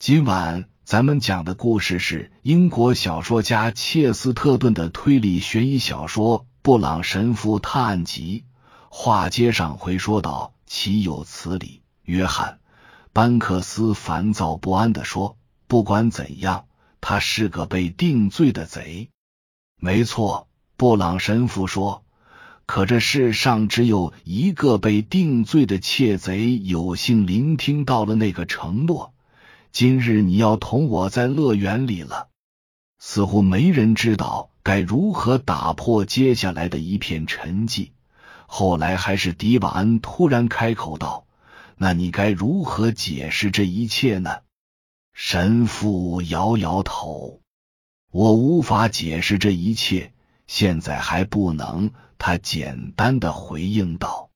[0.00, 8.44] 今晚咱们讲的故事是英国小说家切斯特顿的推理悬疑小说《布朗神父探案集》。
[8.88, 12.60] 话接上回说道：“岂有此理！”约翰·
[13.12, 15.36] 班克斯烦躁不安的说
[15.68, 16.64] ：“不管怎样，
[17.02, 19.10] 他是个被定罪的贼。”
[19.76, 20.48] 没错，
[20.78, 22.04] 布朗神父说。
[22.64, 29.12] 可这世上只有一个被定罪的窃贼有幸聆听到了那个承诺。
[29.72, 32.28] 今日你要同我在乐园里了。
[32.98, 37.90] 似乎没人知道该如何打破接下来的一片沉寂。
[38.46, 41.26] 后来还是迪瓦恩突然开口道
[41.78, 44.40] ：“那你该如何解释这一切呢？”
[45.14, 47.40] 神父摇摇头
[48.10, 50.12] ：“我无法解释这一切，
[50.46, 54.28] 现在还不能。”他简单的回应道：“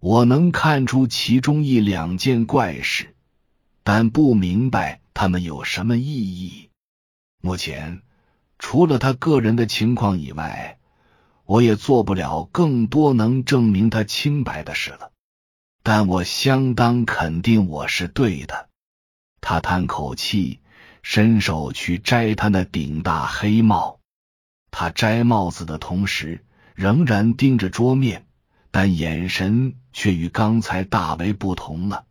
[0.00, 3.14] 我能看出其中一两件怪事，
[3.82, 6.70] 但不明白他们有什么意义。
[7.42, 8.02] 目前，
[8.58, 10.78] 除了他个人的情况以外，
[11.44, 15.12] 我也做不了更多能证明他清白的事了。
[15.82, 18.68] 但我相当肯定我是对的。”
[19.40, 20.60] 他叹口气，
[21.02, 24.00] 伸手去摘他那顶大黑帽。
[24.70, 26.44] 他摘帽子的同时。
[26.76, 28.24] 仍然盯着桌面，
[28.70, 32.06] 但眼神却与刚才大为不同了。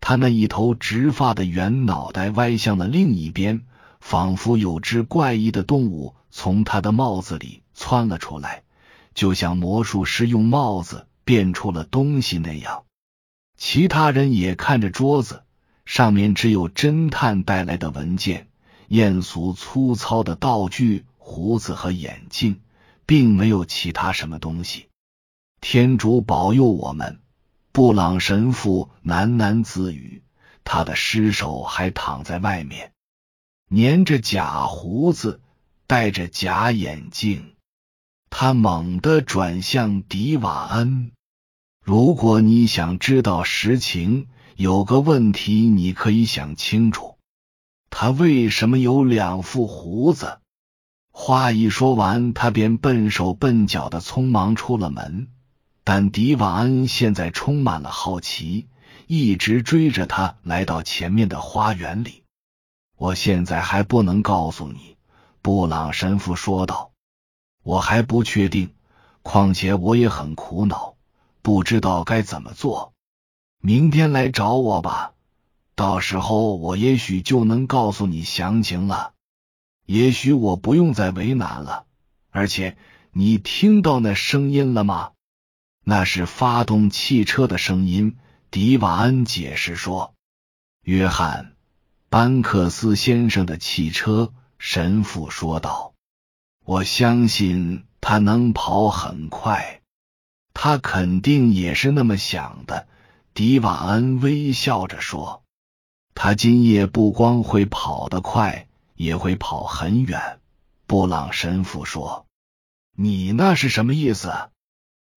[0.00, 3.66] 他那一头直发的圆脑袋歪向了另一边，
[4.00, 8.62] 仿佛有只怪异的动物从他的帽子里窜了出来，
[9.14, 12.84] 就像魔术师用帽子变出了东西那样。
[13.56, 15.42] 其他人也看着桌子，
[15.84, 18.48] 上面只有侦探带来的文件、
[18.88, 22.60] 艳俗粗糙的道具、胡子和眼镜。
[23.08, 24.88] 并没有其他什么东西。
[25.60, 27.20] 天主保佑我们！
[27.76, 30.22] 布朗神父喃喃自语，
[30.64, 32.94] 他的尸首还躺在外面，
[33.68, 35.42] 粘着假胡子，
[35.86, 37.52] 戴着假眼镜。
[38.30, 41.12] 他猛地转向迪瓦恩
[41.84, 47.18] ：“如果你想知道实情，有个问题你可以想清楚：
[47.90, 50.38] 他为什么有两副胡子？”
[51.12, 55.28] 话一说完，他便笨手笨脚的匆忙出了门。
[55.88, 58.66] 但迪瓦恩现在充满了好奇，
[59.06, 62.24] 一直追着他来到前面的花园里。
[62.96, 64.96] 我现在还不能告诉你，
[65.42, 66.90] 布朗神父说道。
[67.62, 68.74] 我还不确定，
[69.22, 70.96] 况且我也很苦恼，
[71.40, 72.92] 不知道该怎么做。
[73.62, 75.12] 明天来找我吧，
[75.76, 79.12] 到时候我也许就能告诉你详情了。
[79.84, 81.84] 也许我不用再为难了，
[82.32, 82.76] 而且
[83.12, 85.12] 你听到那声音了吗？
[85.88, 88.16] 那是发动汽车的声音。
[88.50, 90.14] 迪瓦恩解释说
[90.82, 91.44] ：“约翰·
[92.08, 95.94] 班克斯先生的汽车。”神父说道
[96.66, 99.80] ：“我相信他能跑很快，
[100.54, 102.88] 他肯定也是那么想的。”
[103.32, 105.44] 迪瓦恩微笑着说
[106.16, 110.40] ：“他今夜不光会跑得快。”也会跑很远，
[110.86, 112.26] 布朗神父说
[112.96, 114.32] ：“你那是什么意思？”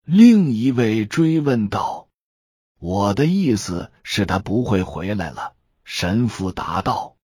[0.04, 2.08] 另一位追问道。
[2.80, 7.16] “我的意思是，他不会回来了。”神父答道。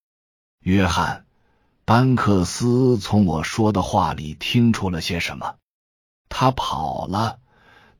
[0.60, 1.26] 约翰·
[1.84, 5.56] 班克斯从我说的话里听出了些什么。
[6.28, 7.38] 他跑了，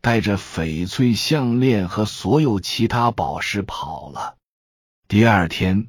[0.00, 4.36] 带着翡翠项链和所有其他宝石跑了。
[5.08, 5.88] 第二天。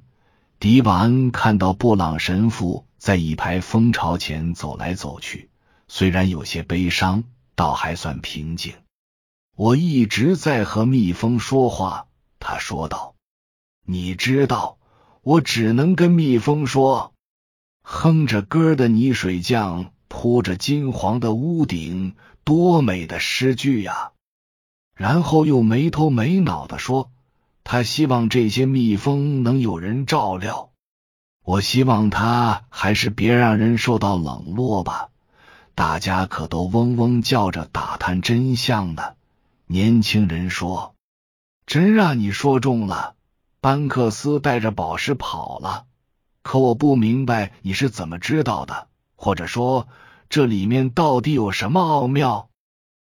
[0.60, 5.52] 迪瓦恩看到布朗神父在一排蜂巢前走来走去，
[5.88, 7.26] 虽然有些悲伤，
[7.58, 8.76] 倒还算平静。
[9.56, 12.08] 我一直在和蜜蜂说话，
[12.40, 13.16] 他说道。
[13.84, 14.78] 你知道，
[15.24, 17.14] 我只能跟蜜蜂说
[17.82, 24.12] ：“哼着歌的泥水匠铺着金黄的屋顶，多美的诗句呀！”
[24.96, 27.12] 然后又没头没脑的说。
[27.64, 30.70] 他希望这些蜜蜂能有人照料。
[31.44, 35.10] 我希望他还是别让人受到冷落吧。
[35.78, 39.14] 大家可都嗡嗡叫着打探真相呢。
[39.68, 40.96] 年轻人说
[41.68, 43.14] ：“真让你说中了。”
[43.62, 45.86] 班克斯带着宝石跑了。
[46.42, 49.88] 可我不明白你是怎么知道的，或者说
[50.30, 52.50] 这里面到底有什么奥妙？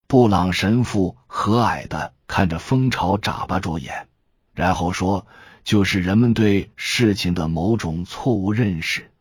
[0.08, 4.08] 布朗神父和蔼的看着蜂巢，眨巴着眼。
[4.54, 5.28] 然后说，
[5.66, 9.12] 就是人们对事情的某种错误认识，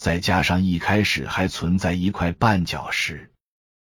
[0.00, 3.30] 再加上一开始还存在一块绊脚石。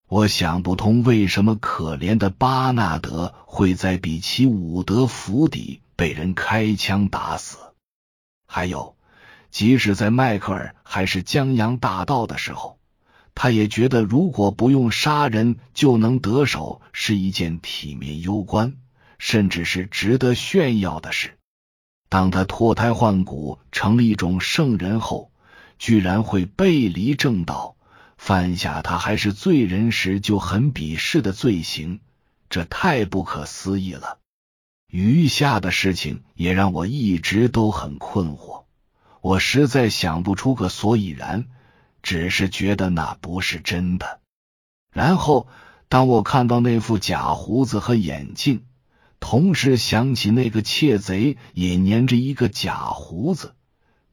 [0.09, 7.57] 我想不通为什么可怜的巴纳德会在比奇伍德府邸被人开枪打死。
[8.45, 8.97] 还有，
[9.49, 12.77] 即使在迈克尔还是江洋大盗的时候，
[13.33, 18.75] 他也觉得如果不用杀人就能得手，是一件体面攸关，
[19.19, 21.37] 甚至是值得炫耀的事。
[22.09, 25.31] 当他脱胎换骨成了一种圣人后，
[25.79, 27.75] 居然会背离正道，
[28.17, 31.99] 犯下他还是罪人时就很鄙视的罪行，
[32.49, 34.19] 这太不可思议了。
[34.87, 38.65] 余下的事情也让我一直都很困惑，
[39.21, 41.45] 我实在想不出个所以然，
[42.03, 44.19] 只是觉得那不是真的。
[44.93, 45.47] 然后，
[45.89, 48.65] 当我看到那副假胡子和眼镜，
[49.19, 53.55] 同时想起那个窃贼也粘着一个假胡子。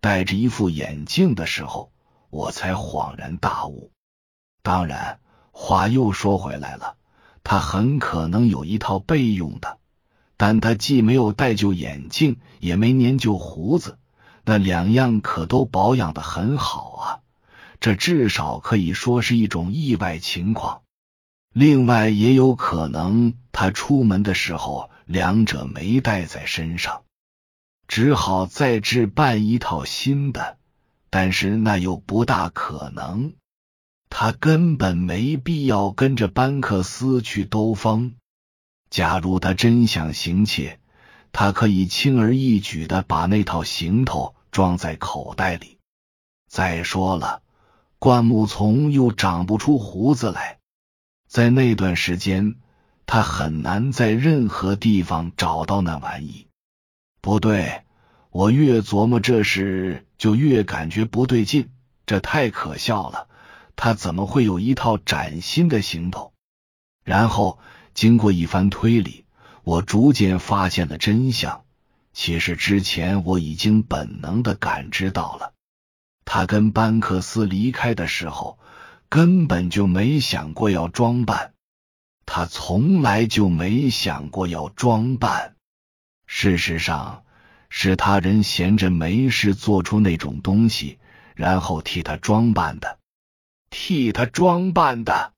[0.01, 1.93] 戴着一副眼镜的时候，
[2.31, 3.91] 我才恍然大悟。
[4.63, 5.21] 当然，
[5.53, 6.97] 话又说回来了，
[7.45, 9.79] 他很可能有一套备用的，
[10.37, 13.99] 但他既没有戴旧眼镜，也没粘旧胡子，
[14.45, 17.21] 那两样可都保养的很好啊。
[17.79, 20.83] 这至少可以说是一种意外情况。
[21.53, 27.03] 另外，也有可能他出门的时候两者没带在身上。
[27.91, 30.59] 只好再置办一套新的，
[31.11, 33.33] 但是那又不大可能。
[34.09, 38.15] 他根本没必要跟着班克斯去兜风。
[38.91, 40.79] 假如他真想行窃，
[41.33, 45.79] 他可以轻而易举的把那套行头装在口袋里。
[46.47, 47.43] 再说了，
[47.99, 50.61] 灌木丛又长不出胡子来，
[51.27, 52.55] 在那段时间，
[53.05, 56.47] 他很难在任何地方找到那玩意。
[57.21, 57.83] 不对，
[58.31, 61.71] 我越琢磨这事，就越感觉不对劲。
[62.07, 63.29] 这太可笑了，
[63.77, 66.33] 他怎么会有一套崭新的行头？
[67.05, 67.59] 然后
[67.95, 69.25] 经过一番推理，
[69.65, 71.65] 我逐渐发现了真相。
[72.13, 75.53] 其实之前我已经本能的感知到了，
[76.25, 78.59] 他跟班克斯离开的时候，
[79.09, 81.53] 根本就没想过要装扮，
[82.27, 85.55] 他从来就没想过要装扮。
[86.33, 87.25] 事实上，
[87.71, 91.01] 是他人闲着没事做出那种东西，
[91.35, 93.01] 然后替他装扮的。
[93.69, 95.33] 替他装扮的，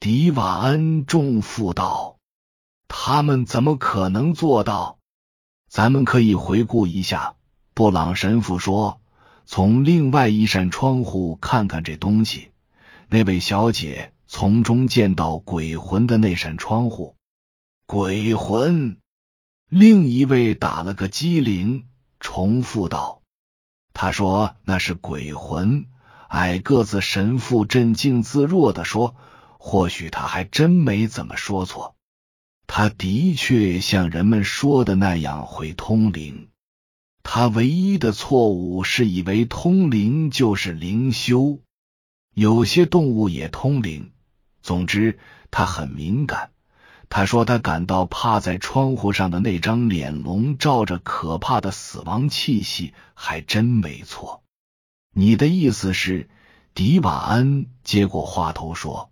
[0.00, 2.18] 迪瓦恩重负道
[2.88, 4.98] ：“他们怎么可能做到？”
[5.70, 7.36] 咱们可以回顾一下，
[7.72, 9.00] 布朗神父说
[9.46, 12.50] ：“从另外一扇窗户看看这东西。”
[13.08, 17.14] 那位小姐从中见到鬼魂的那扇窗户，
[17.86, 18.98] 鬼魂。
[19.68, 21.88] 另一位打了个机灵，
[22.20, 23.22] 重复道
[23.92, 25.86] ：“他说那是鬼魂。”
[26.28, 29.14] 矮个子神父镇静自若的说
[29.58, 31.96] ：“或许他还真没怎么说错，
[32.66, 36.48] 他的确像人们说的那样会通灵。
[37.22, 41.60] 他唯一的错误是以为通灵就是灵修。
[42.34, 44.12] 有些动物也通灵。
[44.62, 45.18] 总之，
[45.50, 46.50] 他很敏感。”
[47.08, 54.42] 他说：“他感到趴在窗户上的那张脸笼罩着可怕的死亡气息，还真没错。”
[55.14, 56.28] 你的意思是？
[56.74, 59.08] 迪瓦恩接过话头说：“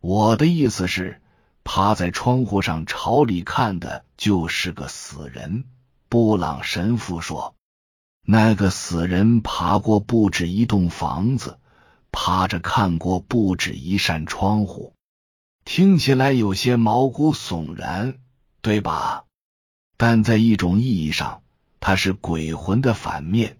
[0.00, 1.20] 我的意思是，
[1.64, 5.64] 趴在窗户上朝里看的就是个死人。”
[6.08, 7.56] 布朗神父说
[8.24, 11.58] ：“那个死人爬过不止一栋房子，
[12.12, 14.92] 趴着看过不止一扇窗户。”
[15.66, 18.14] 听起来有些毛骨悚然，
[18.62, 19.24] 对吧？
[19.96, 21.42] 但在一种意义上，
[21.80, 23.58] 它是鬼魂的反面，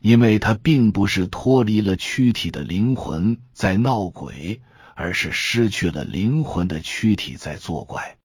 [0.00, 4.62] 因为它并不是脱离了躯体的灵魂在闹鬼，
[4.96, 8.16] 而是失去了灵魂的躯体在作怪。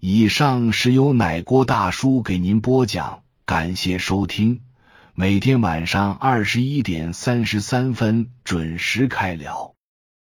[0.00, 4.62] 以上是由奶锅大叔给您播讲，感谢收听。
[5.12, 9.73] 每天晚上二十一点三十三分准时开聊。